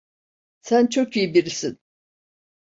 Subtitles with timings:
[0.61, 1.79] Sen çok iyi birisin.